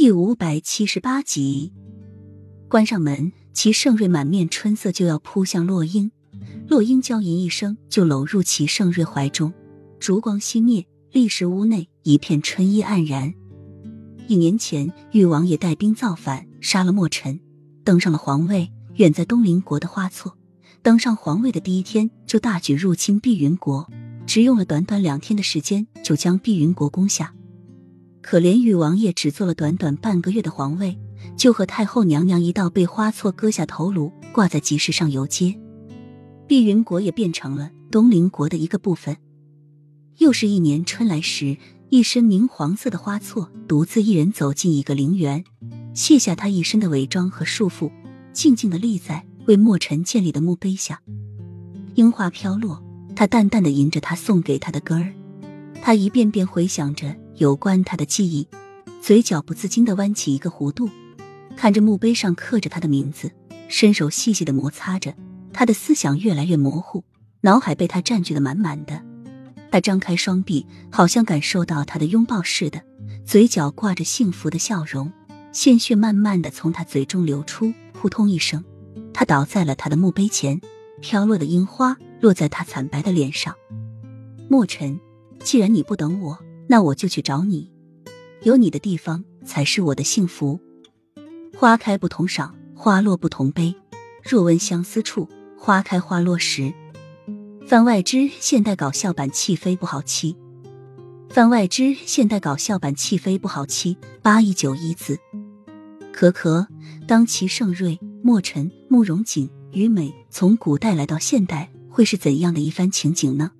[0.00, 1.72] 第五百七十八集，
[2.68, 6.12] 关上门，齐盛瑞满面春色就要扑向洛英，
[6.68, 9.52] 洛英娇吟一声就搂入齐盛瑞怀中，
[9.98, 13.34] 烛光熄灭，立时屋内一片春意黯然。
[14.28, 17.40] 一年前，玉王爷带兵造反，杀了莫尘，
[17.82, 18.70] 登上了皇位。
[18.98, 20.38] 远在东邻国的花错，
[20.80, 23.90] 登上皇位的第一天就大举入侵碧云国，
[24.28, 27.34] 只用了短短两天的时间就将碧云国攻下。
[28.30, 30.98] 可怜玉王爷只做了短短半个月的皇位，
[31.34, 35.58] 就和太后娘娘一道被花错割下头颅，挂在集市上游街。
[36.46, 39.16] 碧云国也变成了东陵国的一个部分。
[40.18, 41.56] 又是一年春来时，
[41.88, 45.42] 一身明黄色的花错独自一人走进一个陵园，
[45.94, 47.90] 卸下他一身的伪装和束缚。
[48.34, 51.00] 静静的立在为墨尘建立的墓碑下，
[51.94, 52.84] 樱花飘落，
[53.16, 55.14] 他淡淡的吟着他送给他的歌儿，
[55.80, 58.48] 他一遍遍回想着有关他的记忆，
[59.00, 60.90] 嘴角不自禁的弯起一个弧度，
[61.56, 63.30] 看着墓碑上刻着他的名字，
[63.68, 65.14] 伸手细细的摩擦着，
[65.52, 67.04] 他的思想越来越模糊，
[67.42, 69.00] 脑海被他占据的满满的，
[69.70, 72.82] 他张开双臂，好像感受到他的拥抱似的，
[73.24, 75.12] 嘴角挂着幸福的笑容，
[75.52, 77.72] 鲜血慢慢的从他嘴中流出。
[77.92, 78.64] 扑通一声，
[79.12, 80.60] 他倒在了他的墓碑前，
[81.00, 83.52] 飘落的樱花落在他惨白的脸上。
[84.48, 85.00] 墨尘，
[85.42, 87.72] 既然你不等我，那我就去找你。
[88.42, 90.60] 有你的地方才是我的幸福。
[91.56, 93.74] 花开不同赏，花落不同悲。
[94.22, 96.72] 若问相思处，花开花落时。
[97.66, 100.36] 番外之现代搞笑版弃妃不好妻。
[101.28, 103.96] 番外之现代搞笑版弃妃不好妻。
[104.22, 105.18] 八一九一字。
[106.12, 106.66] 可可，
[107.06, 113.52] 当齐盛瑞、墨尘、慕容锦、于美从古代来到现代，会是怎样的一番情景呢？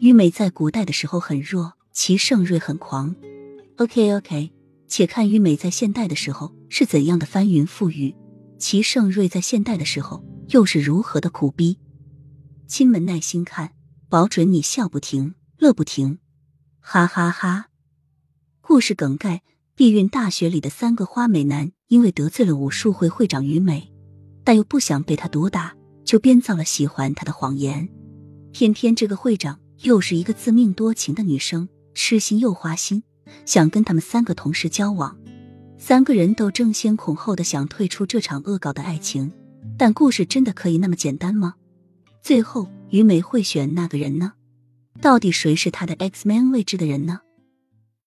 [0.00, 3.14] 于美在古代的时候很弱，齐盛瑞很狂。
[3.76, 4.52] OK OK，
[4.88, 8.14] 且看于美在现代的时候是怎样的翻云覆雨，
[8.58, 11.78] 齐盛瑞在现代的时候又是如何的苦逼。
[12.66, 13.72] 亲们耐心看，
[14.08, 16.18] 保准你笑不停，乐不停，
[16.80, 17.66] 哈哈哈！
[18.60, 19.42] 故事梗概。
[19.74, 23.90] 碧韵大学里的三个花美男，因为得罪了武术会会长于美，
[24.44, 25.74] 但又不想被他毒打，
[26.04, 27.88] 就编造了喜欢他的谎言。
[28.52, 33.02] 偏偏这个会长又是一个自命多情的女生，痴心又花心，
[33.44, 35.16] 想跟他们三个同时交往。
[35.78, 39.32] 三个人都争先恐后的想退出这场恶搞的爱情，
[39.76, 41.54] 但故事真的可以那么简单吗？
[42.22, 44.34] 最后于美会选那个人呢？
[45.00, 47.20] 到底谁是他的 X Man 位置的人呢？